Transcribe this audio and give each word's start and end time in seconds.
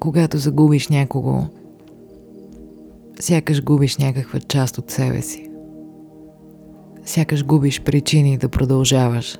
Когато 0.00 0.38
загубиш 0.38 0.88
някого, 0.88 1.46
сякаш 3.20 3.64
губиш 3.64 3.96
някаква 3.96 4.40
част 4.40 4.78
от 4.78 4.90
себе 4.90 5.22
си. 5.22 5.50
Сякаш 7.04 7.44
губиш 7.44 7.82
причини 7.82 8.38
да 8.38 8.48
продължаваш. 8.48 9.38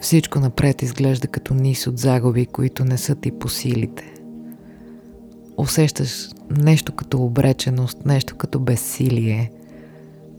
Всичко 0.00 0.40
напред 0.40 0.82
изглежда 0.82 1.28
като 1.28 1.54
низ 1.54 1.86
от 1.86 1.98
загуби, 1.98 2.46
които 2.46 2.84
не 2.84 2.98
са 2.98 3.14
ти 3.14 3.30
по 3.30 3.48
силите. 3.48 4.14
Усещаш 5.56 6.28
нещо 6.50 6.92
като 6.92 7.22
обреченост, 7.24 8.06
нещо 8.06 8.36
като 8.36 8.60
безсилие. 8.60 9.52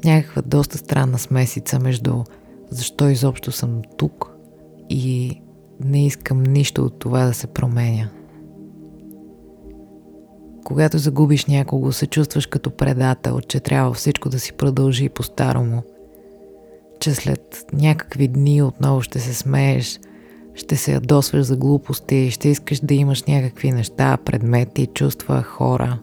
Някаква 0.05 0.41
доста 0.41 0.77
странна 0.77 1.19
смесица 1.19 1.79
между 1.79 2.23
защо 2.69 3.09
изобщо 3.09 3.51
съм 3.51 3.81
тук 3.97 4.31
и 4.89 5.41
не 5.83 6.05
искам 6.05 6.43
нищо 6.43 6.85
от 6.85 6.99
това 6.99 7.25
да 7.25 7.33
се 7.33 7.47
променя. 7.47 8.09
Когато 10.69 10.97
загубиш 10.97 11.45
някого, 11.45 11.91
се 11.91 12.07
чувстваш 12.07 12.45
като 12.45 12.71
предател, 12.71 13.41
че 13.41 13.59
трябва 13.59 13.93
всичко 13.93 14.29
да 14.29 14.39
си 14.39 14.53
продължи 14.53 15.09
по-старому. 15.09 15.81
Че 16.99 17.13
след 17.13 17.65
някакви 17.73 18.27
дни 18.27 18.61
отново 18.61 19.01
ще 19.01 19.19
се 19.19 19.33
смееш, 19.33 19.99
ще 20.55 20.75
се 20.75 20.93
ядосваш 20.93 21.45
за 21.45 21.55
глупости, 21.55 22.31
ще 22.31 22.49
искаш 22.49 22.79
да 22.79 22.93
имаш 22.93 23.23
някакви 23.23 23.71
неща, 23.71 24.17
предмети, 24.25 24.87
чувства, 24.87 25.41
хора. 25.41 25.99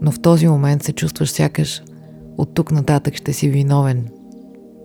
Но 0.00 0.12
в 0.12 0.20
този 0.20 0.48
момент 0.48 0.82
се 0.82 0.92
чувстваш 0.92 1.30
сякаш 1.30 1.82
от 2.36 2.54
тук 2.54 2.72
нататък 2.72 3.14
ще 3.14 3.32
си 3.32 3.48
виновен, 3.48 4.08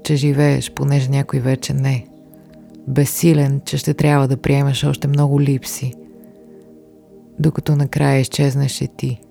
че 0.03 0.15
живееш, 0.15 0.71
понеже 0.71 1.09
някой 1.09 1.39
вече 1.39 1.73
не. 1.73 2.07
Безсилен, 2.87 3.61
че 3.65 3.77
ще 3.77 3.93
трябва 3.93 4.27
да 4.27 4.37
приемеш 4.37 4.83
още 4.83 5.07
много 5.07 5.41
липси– 5.41 5.93
докато 7.43 7.75
накрая 7.75 8.19
изчезнеш 8.19 8.81
и 8.81 8.87
ти. 8.87 9.21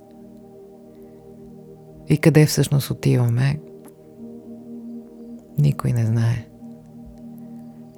И 2.08 2.18
къде 2.18 2.46
всъщност 2.46 2.90
отиваме, 2.90 3.60
никой 5.58 5.92
не 5.92 6.06
знае. 6.06 6.46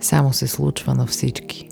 Само 0.01 0.33
се 0.33 0.47
случва 0.47 0.95
на 0.95 1.07
всички. 1.07 1.69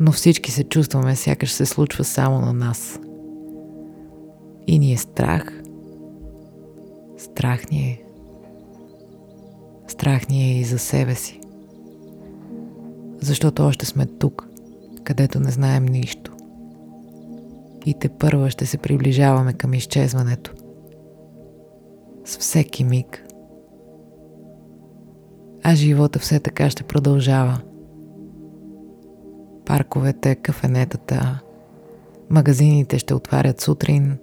Но 0.00 0.12
всички 0.12 0.50
се 0.50 0.64
чувстваме, 0.64 1.16
сякаш 1.16 1.52
се 1.52 1.66
случва 1.66 2.04
само 2.04 2.40
на 2.40 2.52
нас. 2.52 3.00
И 4.66 4.78
ни 4.78 4.92
е 4.92 4.96
страх. 4.96 5.62
Страх 7.18 7.70
ни 7.70 7.78
е. 7.78 8.02
Страх 9.88 10.28
ни 10.28 10.42
е 10.44 10.60
и 10.60 10.64
за 10.64 10.78
себе 10.78 11.14
си. 11.14 11.40
Защото 13.20 13.62
още 13.62 13.86
сме 13.86 14.06
тук, 14.06 14.48
където 15.04 15.40
не 15.40 15.50
знаем 15.50 15.84
нищо 15.84 16.32
и 17.86 17.94
те 17.94 18.08
първа 18.08 18.50
ще 18.50 18.66
се 18.66 18.78
приближаваме 18.78 19.52
към 19.52 19.74
изчезването. 19.74 20.52
С 22.24 22.38
всеки 22.38 22.84
миг. 22.84 23.24
А 25.62 25.74
живота 25.74 26.18
все 26.18 26.40
така 26.40 26.70
ще 26.70 26.82
продължава. 26.82 27.60
Парковете, 29.64 30.34
кафенетата, 30.34 31.40
магазините 32.30 32.98
ще 32.98 33.14
отварят 33.14 33.60
сутрин, 33.60 34.18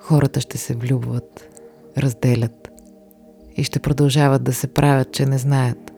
хората 0.00 0.40
ще 0.40 0.58
се 0.58 0.74
влюбват, 0.74 1.48
разделят 1.98 2.70
и 3.56 3.64
ще 3.64 3.78
продължават 3.78 4.44
да 4.44 4.52
се 4.52 4.66
правят, 4.66 5.12
че 5.12 5.26
не 5.26 5.38
знаят, 5.38 5.92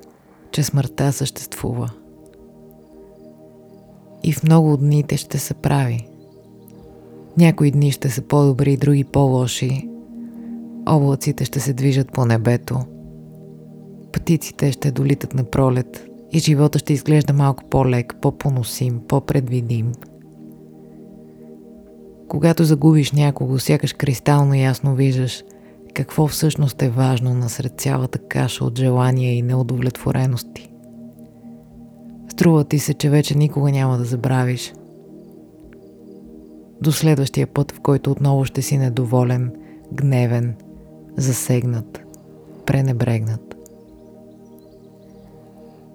че 0.50 0.62
смъртта 0.62 1.12
съществува. 1.12 1.90
И 4.22 4.32
в 4.32 4.42
много 4.42 4.76
дните 4.76 5.16
ще 5.16 5.38
се 5.38 5.54
прави– 5.54 6.08
някои 7.38 7.70
дни 7.70 7.92
ще 7.92 8.10
са 8.10 8.22
по-добри, 8.22 8.76
други 8.76 9.04
по-лоши. 9.04 9.88
Облаците 10.88 11.44
ще 11.44 11.60
се 11.60 11.72
движат 11.72 12.12
по 12.12 12.26
небето. 12.26 12.80
Птиците 14.12 14.72
ще 14.72 14.90
долитат 14.90 15.34
на 15.34 15.44
пролет 15.44 16.06
и 16.32 16.38
живота 16.38 16.78
ще 16.78 16.92
изглежда 16.92 17.32
малко 17.32 17.64
по-лек, 17.70 18.14
по-поносим, 18.20 19.00
по-предвидим. 19.08 19.92
Когато 22.28 22.64
загубиш 22.64 23.12
някого, 23.12 23.58
сякаш 23.58 23.92
кристално 23.92 24.54
ясно 24.54 24.94
виждаш 24.94 25.44
какво 25.94 26.26
всъщност 26.26 26.82
е 26.82 26.88
важно 26.88 27.34
насред 27.34 27.80
цялата 27.80 28.18
каша 28.18 28.64
от 28.64 28.78
желания 28.78 29.34
и 29.34 29.42
неудовлетворености. 29.42 30.70
Струва 32.28 32.64
ти 32.64 32.78
се, 32.78 32.94
че 32.94 33.10
вече 33.10 33.38
никога 33.38 33.70
няма 33.70 33.98
да 33.98 34.04
забравиш– 34.04 34.72
до 36.80 36.92
следващия 36.92 37.46
път, 37.46 37.72
в 37.72 37.80
който 37.80 38.10
отново 38.10 38.44
ще 38.44 38.62
си 38.62 38.78
недоволен, 38.78 39.52
гневен, 39.92 40.54
засегнат, 41.16 42.00
пренебрегнат. 42.66 43.54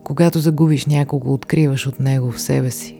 Когато 0.03 0.39
загубиш 0.39 0.85
някого, 0.85 1.33
откриваш 1.33 1.87
от 1.87 1.99
него 1.99 2.31
в 2.31 2.41
себе 2.41 2.71
си. 2.71 2.99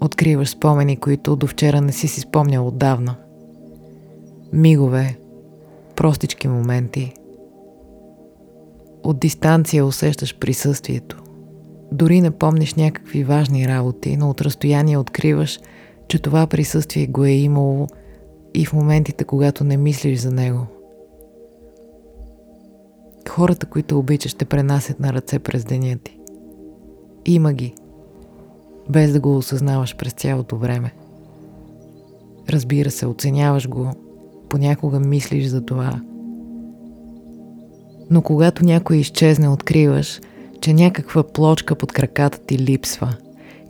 Откриваш 0.00 0.48
спомени, 0.48 0.96
които 0.96 1.36
до 1.36 1.46
вчера 1.46 1.80
не 1.80 1.92
си 1.92 2.08
си 2.08 2.20
спомнял 2.20 2.66
отдавна. 2.66 3.16
Мигове, 4.52 5.18
простички 5.96 6.48
моменти. 6.48 7.14
От 9.02 9.20
дистанция 9.20 9.86
усещаш 9.86 10.38
присъствието. 10.38 11.19
Дори 11.92 12.20
не 12.20 12.30
помниш 12.30 12.74
някакви 12.74 13.24
важни 13.24 13.68
работи, 13.68 14.16
но 14.16 14.30
от 14.30 14.40
разстояние 14.40 14.98
откриваш, 14.98 15.60
че 16.08 16.18
това 16.18 16.46
присъствие 16.46 17.06
го 17.06 17.24
е 17.24 17.30
имало 17.30 17.86
и 18.54 18.66
в 18.66 18.72
моментите, 18.72 19.24
когато 19.24 19.64
не 19.64 19.76
мислиш 19.76 20.18
за 20.18 20.30
него. 20.30 20.66
Хората, 23.28 23.66
които 23.66 23.98
обичаш, 23.98 24.34
те 24.34 24.44
пренасят 24.44 25.00
на 25.00 25.12
ръце 25.12 25.38
през 25.38 25.64
деня 25.64 25.96
ти. 26.04 26.18
Има 27.26 27.52
ги, 27.52 27.74
без 28.88 29.12
да 29.12 29.20
го 29.20 29.36
осъзнаваш 29.36 29.96
през 29.96 30.12
цялото 30.12 30.56
време. 30.56 30.94
Разбира 32.48 32.90
се, 32.90 33.06
оценяваш 33.06 33.68
го, 33.68 33.90
понякога 34.48 35.00
мислиш 35.00 35.46
за 35.46 35.64
това. 35.64 36.00
Но 38.10 38.22
когато 38.22 38.64
някой 38.64 38.96
изчезне, 38.96 39.48
откриваш, 39.48 40.20
че 40.60 40.72
някаква 40.72 41.22
плочка 41.22 41.74
под 41.74 41.92
краката 41.92 42.38
ти 42.38 42.58
липсва 42.58 43.14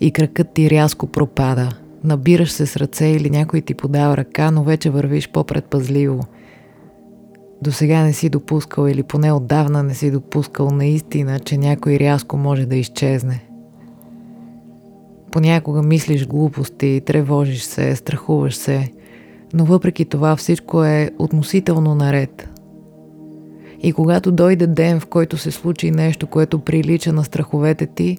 и 0.00 0.10
кракът 0.10 0.52
ти 0.54 0.70
рязко 0.70 1.06
пропада. 1.06 1.68
Набираш 2.04 2.52
се 2.52 2.66
с 2.66 2.76
ръце 2.76 3.06
или 3.06 3.30
някой 3.30 3.60
ти 3.60 3.74
подава 3.74 4.16
ръка, 4.16 4.50
но 4.50 4.62
вече 4.62 4.90
вървиш 4.90 5.28
по-предпазливо. 5.28 6.20
До 7.62 7.72
сега 7.72 8.02
не 8.02 8.12
си 8.12 8.28
допускал 8.28 8.88
или 8.88 9.02
поне 9.02 9.32
отдавна 9.32 9.82
не 9.82 9.94
си 9.94 10.10
допускал 10.10 10.70
наистина, 10.70 11.40
че 11.40 11.58
някой 11.58 11.98
рязко 11.98 12.36
може 12.36 12.66
да 12.66 12.76
изчезне. 12.76 13.44
Понякога 15.30 15.82
мислиш 15.82 16.26
глупости, 16.26 17.02
тревожиш 17.06 17.62
се, 17.62 17.96
страхуваш 17.96 18.56
се, 18.56 18.92
но 19.54 19.64
въпреки 19.64 20.04
това 20.04 20.36
всичко 20.36 20.84
е 20.84 21.10
относително 21.18 21.94
наред. 21.94 22.48
И 23.82 23.92
когато 23.92 24.32
дойде 24.32 24.66
ден, 24.66 25.00
в 25.00 25.06
който 25.06 25.38
се 25.38 25.50
случи 25.50 25.90
нещо, 25.90 26.26
което 26.26 26.58
прилича 26.58 27.12
на 27.12 27.24
страховете 27.24 27.86
ти, 27.86 28.18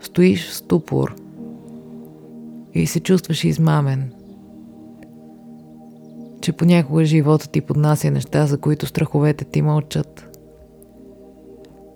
стоиш 0.00 0.48
в 0.48 0.54
ступор 0.54 1.14
и 2.74 2.86
се 2.86 3.00
чувстваш 3.00 3.44
измамен. 3.44 4.12
Че 6.40 6.52
понякога 6.52 7.04
живота 7.04 7.48
ти 7.48 7.60
поднася 7.60 8.10
неща, 8.10 8.46
за 8.46 8.58
които 8.58 8.86
страховете 8.86 9.44
ти 9.44 9.62
мълчат. 9.62 10.38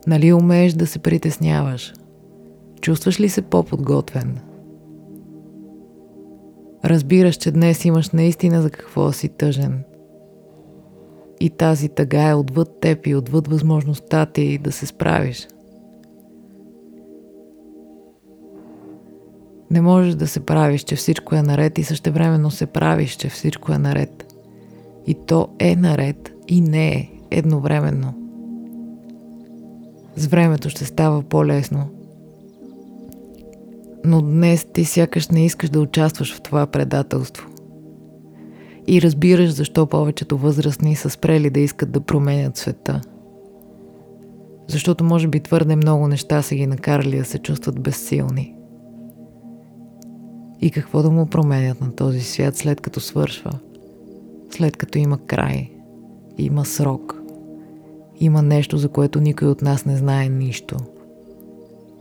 Нали 0.07 0.33
умееш 0.33 0.73
да 0.73 0.87
се 0.87 0.99
притесняваш? 0.99 1.95
Чувстваш 2.81 3.21
ли 3.21 3.29
се 3.29 3.43
по-подготвен? 3.43 4.39
Разбираш, 6.85 7.37
че 7.37 7.51
днес 7.51 7.85
имаш 7.85 8.11
наистина 8.11 8.63
за 8.63 8.71
какво 8.71 9.13
си 9.13 9.29
тъжен– 9.29 9.83
и 11.45 11.51
тази 11.51 11.89
тъга 11.89 12.29
е 12.29 12.35
отвъд 12.35 12.81
теб 12.81 13.07
и 13.07 13.15
отвъд 13.15 13.49
възможността 13.49 14.27
ти 14.27 14.59
да 14.59 14.73
се 14.73 14.87
справиш. 14.87 15.49
Не 19.71 19.81
можеш 19.81 20.15
да 20.15 20.27
се 20.27 20.41
правиш, 20.41 20.83
че 20.83 20.97
всичко 20.97 21.35
е 21.35 21.43
наред 21.43 21.79
и 21.79 21.85
същевременно 21.85 22.51
се 22.51 22.67
правиш, 22.67 23.17
че 23.17 23.29
всичко 23.29 23.73
е 23.73 23.79
наред. 23.79 24.35
И 25.07 25.17
то 25.27 25.49
е 25.59 25.77
наред 25.77 26.33
и 26.49 26.61
не 26.61 26.89
е 26.89 27.11
едновременно. 27.31 28.15
С 30.17 30.27
времето 30.27 30.71
ще 30.71 30.85
става 30.85 31.23
по-лесно. 31.23 31.89
Но 34.05 34.23
днес 34.23 34.67
ти 34.73 34.85
сякаш 34.85 35.29
не 35.29 35.45
искаш 35.45 35.71
да 35.71 35.81
участваш 35.81 36.35
в 36.35 36.41
това 36.43 36.67
предателство 36.67 37.54
и 38.87 39.03
разбираш 39.03 39.51
защо 39.51 39.87
повечето 39.87 40.39
възрастни 40.39 40.97
са 40.97 41.11
спрели 41.11 41.51
да 41.51 41.61
искат 41.61 41.91
да 41.91 42.01
променят 42.01 42.57
света. 42.57 43.01
Защото 44.69 45.05
може 45.05 45.29
би 45.29 45.41
твърде 45.41 45.77
много 45.77 46.09
неща 46.09 46.43
са 46.43 46.55
ги 46.55 46.67
накарали 46.67 47.19
да 47.19 47.25
се 47.25 47.39
чувстват 47.39 47.81
безсилни. 47.81 48.55
И 50.61 50.71
какво 50.71 51.03
да 51.03 51.11
му 51.11 51.27
променят 51.27 51.81
на 51.81 51.93
този 51.93 52.21
свят 52.21 52.57
след 52.57 52.81
като 52.81 53.01
свършва? 53.01 53.51
След 54.51 54.77
като 54.77 54.99
има 54.99 55.19
край, 55.19 55.71
има 56.39 56.65
срок, 56.65 57.23
има 58.21 58.43
нещо, 58.43 58.77
за 58.77 58.89
което 58.89 59.21
никой 59.21 59.49
от 59.49 59.63
нас 59.63 59.85
не 59.85 59.97
знае 59.97 60.29
нищо. 60.29 60.77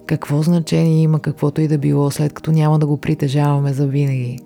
Какво 0.05 0.41
значение 0.41 1.01
има 1.01 1.19
каквото 1.19 1.61
и 1.61 1.67
да 1.67 1.77
било, 1.77 2.11
след 2.11 2.33
като 2.33 2.51
няма 2.51 2.79
да 2.79 2.87
го 2.87 2.97
притежаваме 2.97 3.73
за 3.73 3.87
винаги? 3.87 4.39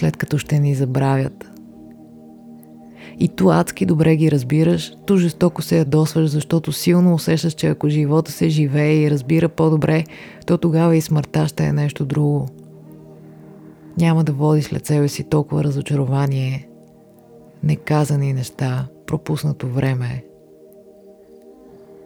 След 0.00 0.16
като 0.16 0.38
ще 0.38 0.58
ни 0.58 0.74
забравят, 0.74 1.50
и 3.18 3.28
ту 3.28 3.50
адски 3.50 3.86
добре 3.86 4.16
ги 4.16 4.30
разбираш, 4.30 4.92
ту 5.06 5.16
жестоко 5.16 5.62
се 5.62 5.78
ядосваш, 5.78 6.30
защото 6.30 6.72
силно 6.72 7.14
усещаш, 7.14 7.52
че 7.52 7.66
ако 7.66 7.88
живота 7.88 8.32
се 8.32 8.48
живее 8.48 8.94
и 8.94 9.10
разбира 9.10 9.48
по-добре, 9.48 10.04
то 10.46 10.58
тогава 10.58 10.96
и 10.96 11.00
смъртта 11.00 11.48
ще 11.48 11.64
е 11.64 11.72
нещо 11.72 12.04
друго. 12.04 12.48
Няма 13.98 14.24
да 14.24 14.32
водиш 14.32 14.64
след 14.64 14.86
себе 14.86 15.08
си 15.08 15.24
толкова 15.24 15.64
разочарование, 15.64 16.68
неказани 17.62 18.32
неща, 18.32 18.86
пропуснато 19.06 19.68
време. 19.68 20.24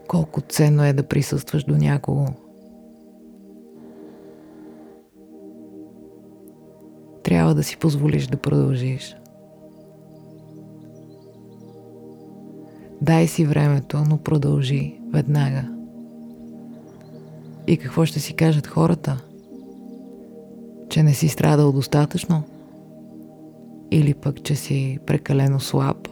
Колко 0.08 0.40
ценно 0.40 0.84
е 0.84 0.92
да 0.92 1.02
присъстваш 1.02 1.64
до 1.64 1.76
някого. 1.76 2.43
Трябва 7.24 7.54
да 7.54 7.62
си 7.62 7.76
позволиш 7.76 8.26
да 8.26 8.36
продължиш. 8.36 9.16
Дай 13.02 13.26
си 13.26 13.44
времето, 13.44 14.02
но 14.08 14.18
продължи 14.18 15.00
веднага. 15.12 15.68
И 17.66 17.76
какво 17.76 18.06
ще 18.06 18.20
си 18.20 18.34
кажат 18.34 18.66
хората? 18.66 19.24
Че 20.88 21.02
не 21.02 21.14
си 21.14 21.28
страдал 21.28 21.72
достатъчно? 21.72 22.42
Или 23.90 24.14
пък, 24.14 24.42
че 24.42 24.56
си 24.56 24.98
прекалено 25.06 25.60
слаб 25.60 26.08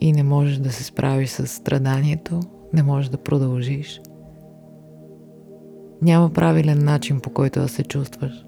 и 0.00 0.12
не 0.12 0.22
можеш 0.22 0.56
да 0.56 0.72
се 0.72 0.84
справиш 0.84 1.30
с 1.30 1.46
страданието, 1.46 2.40
не 2.72 2.82
можеш 2.82 3.10
да 3.10 3.16
продължиш? 3.16 4.00
Няма 6.02 6.30
правилен 6.30 6.84
начин 6.84 7.20
по 7.20 7.30
който 7.30 7.60
да 7.60 7.68
се 7.68 7.84
чувстваш. 7.84 8.44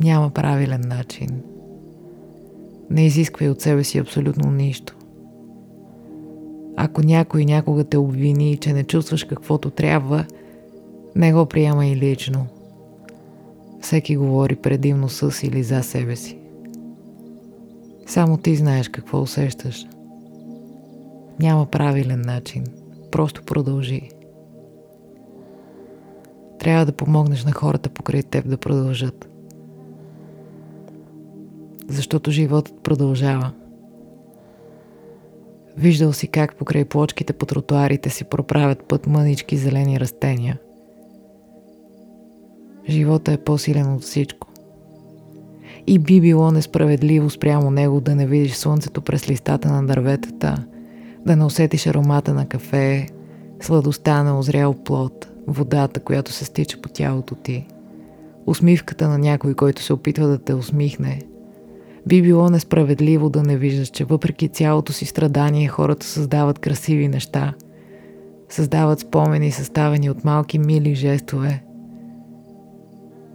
Няма 0.00 0.30
правилен 0.30 0.80
начин. 0.88 1.28
Не 2.90 3.06
изисквай 3.06 3.48
от 3.48 3.60
себе 3.60 3.84
си 3.84 3.98
абсолютно 3.98 4.50
нищо. 4.50 4.96
Ако 6.76 7.02
някой 7.02 7.44
някога 7.44 7.84
те 7.84 7.98
обвини, 7.98 8.56
че 8.56 8.72
не 8.72 8.84
чувстваш 8.84 9.24
каквото 9.24 9.70
трябва, 9.70 10.24
не 11.16 11.32
го 11.32 11.46
приемай 11.46 11.96
лично. 11.96 12.46
Всеки 13.80 14.16
говори 14.16 14.56
предимно 14.56 15.08
с 15.08 15.46
или 15.46 15.62
за 15.62 15.82
себе 15.82 16.16
си. 16.16 16.38
Само 18.06 18.36
ти 18.36 18.56
знаеш 18.56 18.88
какво 18.88 19.20
усещаш. 19.22 19.86
Няма 21.40 21.66
правилен 21.66 22.20
начин. 22.20 22.64
Просто 23.10 23.42
продължи. 23.42 24.10
Трябва 26.58 26.86
да 26.86 26.92
помогнеш 26.92 27.44
на 27.44 27.52
хората 27.52 27.88
покрай 27.88 28.22
теб 28.22 28.48
да 28.48 28.56
продължат. 28.56 29.30
Защото 31.90 32.30
животът 32.30 32.82
продължава. 32.82 33.50
Виждал 35.76 36.12
си 36.12 36.28
как 36.28 36.56
покрай 36.56 36.84
плочките 36.84 37.32
по 37.32 37.46
тротуарите 37.46 38.10
си 38.10 38.24
проправят 38.24 38.84
път 38.88 39.06
мънички 39.06 39.56
зелени 39.56 40.00
растения. 40.00 40.58
Живота 42.88 43.32
е 43.32 43.36
по-силен 43.36 43.94
от 43.94 44.02
всичко. 44.02 44.48
И 45.86 45.98
би 45.98 46.20
било 46.20 46.50
несправедливо 46.50 47.30
спрямо 47.30 47.70
него 47.70 48.00
да 48.00 48.14
не 48.14 48.26
видиш 48.26 48.54
слънцето 48.54 49.02
през 49.02 49.30
листата 49.30 49.68
на 49.68 49.86
дърветата, 49.86 50.64
да 51.26 51.36
не 51.36 51.44
усетиш 51.44 51.86
аромата 51.86 52.34
на 52.34 52.46
кафе, 52.46 53.06
сладостта 53.60 54.22
на 54.22 54.38
озрял 54.38 54.74
плод, 54.74 55.28
водата, 55.46 56.00
която 56.00 56.32
се 56.32 56.44
стича 56.44 56.80
по 56.80 56.88
тялото 56.88 57.34
ти, 57.34 57.66
усмивката 58.46 59.08
на 59.08 59.18
някой, 59.18 59.54
който 59.54 59.82
се 59.82 59.92
опитва 59.92 60.26
да 60.26 60.38
те 60.38 60.54
усмихне, 60.54 61.20
би 62.06 62.22
било 62.22 62.50
несправедливо 62.50 63.30
да 63.30 63.42
не 63.42 63.56
виждаш, 63.56 63.88
че 63.88 64.04
въпреки 64.04 64.48
цялото 64.48 64.92
си 64.92 65.06
страдание 65.06 65.68
хората 65.68 66.06
създават 66.06 66.58
красиви 66.58 67.08
неща. 67.08 67.54
Създават 68.48 69.00
спомени, 69.00 69.50
съставени 69.50 70.10
от 70.10 70.24
малки 70.24 70.58
мили 70.58 70.94
жестове. 70.94 71.62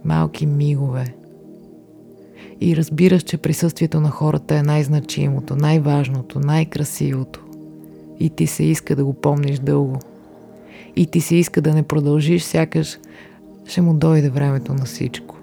Малки 0.04 0.46
мигове. 0.46 1.14
И 2.60 2.76
разбираш, 2.76 3.22
че 3.22 3.36
присъствието 3.36 4.00
на 4.00 4.10
хората 4.10 4.56
е 4.56 4.62
най-значимото, 4.62 5.56
най-важното, 5.56 6.40
най-красивото. 6.40 7.44
И 8.20 8.30
ти 8.30 8.46
се 8.46 8.64
иска 8.64 8.96
да 8.96 9.04
го 9.04 9.12
помниш 9.14 9.58
дълго. 9.58 10.00
И 10.96 11.06
ти 11.06 11.20
се 11.20 11.36
иска 11.36 11.60
да 11.60 11.74
не 11.74 11.82
продължиш, 11.82 12.42
сякаш 12.42 12.98
ще 13.64 13.80
му 13.80 13.94
дойде 13.94 14.30
времето 14.30 14.74
на 14.74 14.84
всичко. 14.84 15.36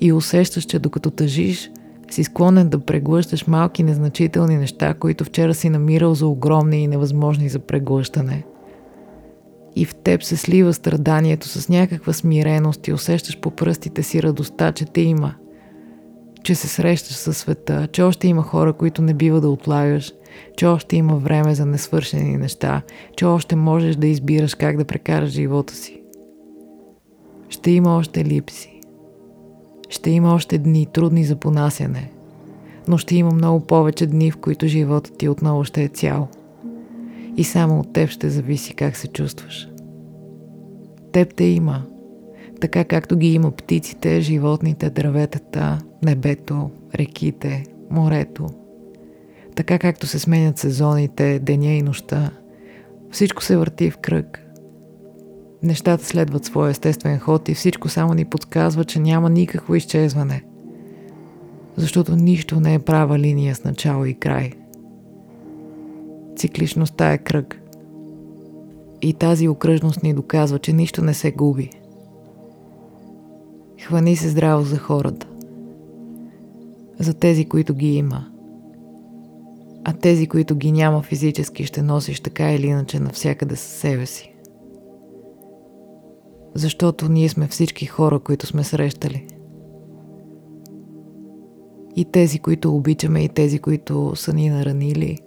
И 0.00 0.12
усещаш, 0.12 0.64
че 0.64 0.78
докато 0.78 1.10
тъжиш, 1.10 1.70
си 2.12 2.24
склонен 2.24 2.68
да 2.68 2.78
преглъщаш 2.78 3.46
малки 3.46 3.82
незначителни 3.82 4.56
неща, 4.56 4.94
които 4.94 5.24
вчера 5.24 5.54
си 5.54 5.70
намирал 5.70 6.14
за 6.14 6.26
огромни 6.26 6.82
и 6.82 6.86
невъзможни 6.86 7.48
за 7.48 7.58
преглъщане. 7.58 8.44
И 9.76 9.84
в 9.84 9.94
теб 9.94 10.22
се 10.22 10.36
слива 10.36 10.74
страданието 10.74 11.48
с 11.48 11.68
някаква 11.68 12.12
смиреност 12.12 12.88
и 12.88 12.92
усещаш 12.92 13.40
по 13.40 13.50
пръстите 13.50 14.02
си 14.02 14.22
радостта, 14.22 14.72
че 14.72 14.84
те 14.84 15.00
има. 15.00 15.34
Че 16.42 16.54
се 16.54 16.68
срещаш 16.68 17.16
със 17.16 17.36
света, 17.36 17.88
че 17.92 18.02
още 18.02 18.28
има 18.28 18.42
хора, 18.42 18.72
които 18.72 19.02
не 19.02 19.14
бива 19.14 19.40
да 19.40 19.48
отлагаш, 19.48 20.12
че 20.56 20.66
още 20.66 20.96
има 20.96 21.16
време 21.16 21.54
за 21.54 21.66
несвършени 21.66 22.36
неща, 22.36 22.82
че 23.16 23.24
още 23.24 23.56
можеш 23.56 23.96
да 23.96 24.06
избираш 24.06 24.54
как 24.54 24.76
да 24.76 24.84
прекараш 24.84 25.30
живота 25.30 25.74
си. 25.74 26.02
Ще 27.48 27.70
има 27.70 27.96
още 27.96 28.24
липси. 28.24 28.71
Ще 29.92 30.10
има 30.10 30.34
още 30.34 30.58
дни 30.58 30.86
трудни 30.86 31.24
за 31.24 31.36
понасяне, 31.36 32.10
но 32.88 32.98
ще 32.98 33.16
има 33.16 33.30
много 33.30 33.60
повече 33.60 34.06
дни, 34.06 34.30
в 34.30 34.36
които 34.36 34.66
животът 34.66 35.18
ти 35.18 35.28
отново 35.28 35.64
ще 35.64 35.82
е 35.82 35.88
цял. 35.88 36.28
И 37.36 37.44
само 37.44 37.80
от 37.80 37.92
теб 37.92 38.10
ще 38.10 38.30
зависи 38.30 38.74
как 38.74 38.96
се 38.96 39.08
чувстваш. 39.08 39.68
Теб 41.12 41.34
те 41.34 41.44
има, 41.44 41.82
така 42.60 42.84
както 42.84 43.16
ги 43.16 43.34
има 43.34 43.50
птиците, 43.50 44.20
животните, 44.20 44.90
дърветата, 44.90 45.78
небето, 46.04 46.70
реките, 46.94 47.64
морето. 47.90 48.46
Така 49.56 49.78
както 49.78 50.06
се 50.06 50.18
сменят 50.18 50.58
сезоните, 50.58 51.38
деня 51.38 51.72
и 51.72 51.82
нощта. 51.82 52.30
Всичко 53.10 53.42
се 53.42 53.56
върти 53.56 53.90
в 53.90 53.98
кръг. 53.98 54.41
Нещата 55.62 56.04
следват 56.04 56.44
своя 56.44 56.70
естествен 56.70 57.18
ход 57.18 57.48
и 57.48 57.54
всичко 57.54 57.88
само 57.88 58.14
ни 58.14 58.24
подсказва, 58.24 58.84
че 58.84 59.00
няма 59.00 59.30
никакво 59.30 59.74
изчезване. 59.74 60.44
Защото 61.76 62.16
нищо 62.16 62.60
не 62.60 62.74
е 62.74 62.78
права 62.78 63.18
линия 63.18 63.54
с 63.54 63.64
начало 63.64 64.04
и 64.04 64.14
край. 64.14 64.52
Цикличността 66.36 67.12
е 67.12 67.18
кръг. 67.18 67.62
И 69.02 69.14
тази 69.14 69.48
окръжност 69.48 70.02
ни 70.02 70.14
доказва, 70.14 70.58
че 70.58 70.72
нищо 70.72 71.04
не 71.04 71.14
се 71.14 71.30
губи. 71.30 71.70
Хвани 73.82 74.16
се 74.16 74.28
здраво 74.28 74.62
за 74.62 74.78
хората. 74.78 75.26
За 76.98 77.14
тези, 77.14 77.44
които 77.44 77.74
ги 77.74 77.94
има. 77.94 78.26
А 79.84 79.92
тези, 79.92 80.26
които 80.26 80.56
ги 80.56 80.72
няма 80.72 81.02
физически, 81.02 81.64
ще 81.64 81.82
носиш 81.82 82.20
така 82.20 82.52
или 82.52 82.66
иначе 82.66 83.00
навсякъде 83.00 83.56
със 83.56 83.72
себе 83.72 84.06
си 84.06 84.31
защото 86.54 87.08
ние 87.08 87.28
сме 87.28 87.48
всички 87.48 87.86
хора, 87.86 88.18
които 88.18 88.46
сме 88.46 88.64
срещали. 88.64 89.26
И 91.96 92.04
тези, 92.04 92.38
които 92.38 92.76
обичаме, 92.76 93.24
и 93.24 93.28
тези, 93.28 93.58
които 93.58 94.16
са 94.16 94.32
ни 94.32 94.50
наранили, 94.50 95.18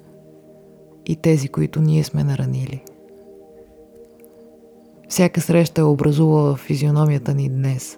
и 1.05 1.15
тези, 1.15 1.47
които 1.47 1.81
ние 1.81 2.03
сме 2.03 2.23
наранили. 2.23 2.83
Всяка 5.09 5.41
среща 5.41 5.81
е 5.81 5.83
образувала 5.83 6.55
физиономията 6.55 7.33
ни 7.33 7.49
днес. 7.49 7.97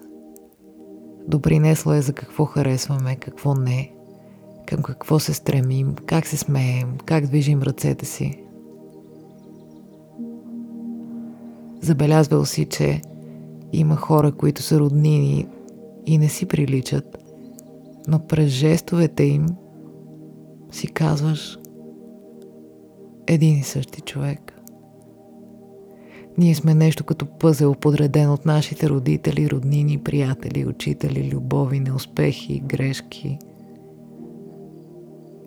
Допринесла 1.27 1.97
е 1.97 2.01
за 2.01 2.13
какво 2.13 2.45
харесваме, 2.45 3.15
какво 3.15 3.53
не, 3.55 3.91
към 4.65 4.83
какво 4.83 5.19
се 5.19 5.33
стремим, 5.33 5.95
как 6.05 6.27
се 6.27 6.37
смеем, 6.37 6.97
как 7.05 7.25
движим 7.25 7.61
ръцете 7.61 8.05
си. 8.05 8.43
Забелязвал 11.81 12.45
си, 12.45 12.65
че 12.65 13.01
има 13.73 13.95
хора, 13.95 14.31
които 14.31 14.61
са 14.61 14.79
роднини 14.79 15.47
и 16.05 16.17
не 16.17 16.29
си 16.29 16.45
приличат, 16.45 17.17
но 18.07 18.27
през 18.27 18.49
жестовете 18.49 19.23
им 19.23 19.45
си 20.71 20.87
казваш 20.87 21.57
един 23.27 23.57
и 23.57 23.63
същи 23.63 24.01
човек. 24.01 24.53
Ние 26.37 26.55
сме 26.55 26.75
нещо 26.75 27.03
като 27.03 27.25
пъзел, 27.25 27.75
подреден 27.75 28.31
от 28.31 28.45
нашите 28.45 28.89
родители, 28.89 29.49
роднини, 29.49 29.97
приятели, 29.97 30.65
учители, 30.65 31.31
любови, 31.33 31.79
неуспехи, 31.79 32.59
грешки. 32.59 33.39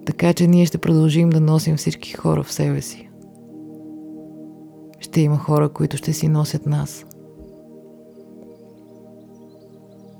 Така 0.06 0.32
че 0.32 0.46
ние 0.46 0.66
ще 0.66 0.78
продължим 0.78 1.30
да 1.30 1.40
носим 1.40 1.76
всички 1.76 2.12
хора 2.12 2.42
в 2.42 2.52
себе 2.52 2.82
си. 2.82 3.08
Ще 5.00 5.20
има 5.20 5.38
хора, 5.38 5.68
които 5.68 5.96
ще 5.96 6.12
си 6.12 6.28
носят 6.28 6.66
нас. 6.66 7.06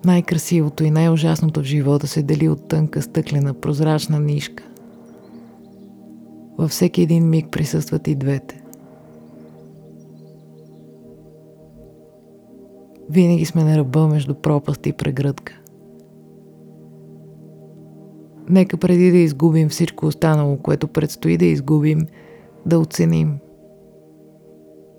Най-красивото 0.05 0.85
и 0.85 0.91
най-ужасното 0.91 1.61
в 1.61 1.65
живота 1.65 2.07
се 2.07 2.23
дели 2.23 2.49
от 2.49 2.69
тънка 2.69 3.03
стъклена 3.03 3.55
прозрачна 3.55 4.21
нишка. 4.21 4.65
Във 6.59 6.71
всеки 6.71 7.03
един 7.03 7.31
миг 7.31 7.51
присъстват 7.51 8.09
и 8.09 8.15
двете. 8.15 8.63
Винаги 13.11 13.45
сме 13.45 13.65
на 13.65 13.79
ръба 13.79 14.09
между 14.09 14.35
пропаст 14.35 14.87
и 14.87 14.93
прегръдка. 14.93 15.61
Нека 18.49 18.77
преди 18.77 19.11
да 19.11 19.19
изгубим 19.19 19.69
всичко 19.69 20.07
останало, 20.07 20.57
което 20.57 20.89
предстои 20.89 21.37
да 21.37 21.45
изгубим, 21.45 22.07
да 22.67 22.79
оценим, 22.79 23.39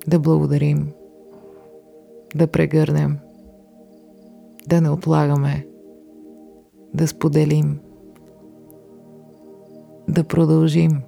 да 0.07 0.19
благодарим, 0.19 0.91
да 2.35 2.47
прегърнем, 2.47 3.17
да 4.67 4.81
не 4.81 4.89
отлагаме, 4.89 5.67
да 6.93 7.07
споделим, 7.07 7.79
да 10.09 10.23
продължим 10.23 11.01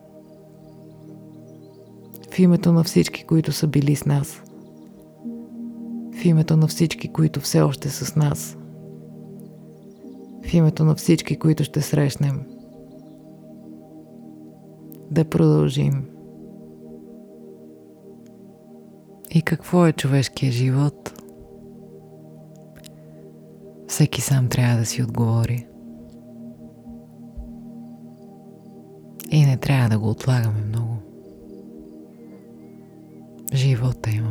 в 2.31 2.39
името 2.39 2.71
на 2.71 2.83
всички, 2.83 3.23
които 3.23 3.51
са 3.51 3.67
били 3.67 3.95
с 3.95 4.05
нас, 4.05 4.43
в 6.13 6.25
името 6.25 6.57
на 6.57 6.67
всички, 6.67 7.13
които 7.13 7.39
все 7.39 7.61
още 7.61 7.89
са 7.89 8.05
с 8.05 8.15
нас– 8.15 8.57
в 10.43 10.53
името 10.53 10.85
на 10.85 10.95
всички, 10.95 11.39
които 11.39 11.63
ще 11.63 11.81
срещнем. 11.81 12.41
Да 15.11 15.25
продължим. 15.25 16.05
И 19.31 19.41
какво 19.41 19.87
е 19.87 19.93
човешкия 19.93 20.51
живот? 20.51 21.22
Всеки 23.93 24.21
сам 24.21 24.49
трябва 24.49 24.77
да 24.77 24.85
си 24.85 25.03
отговори. 25.03 25.67
И 29.31 29.45
не 29.45 29.57
трябва 29.57 29.89
да 29.89 29.99
го 29.99 30.09
отлагаме 30.09 30.61
много. 30.67 30.97
Живота 33.53 33.99
предвид. 34.01 34.22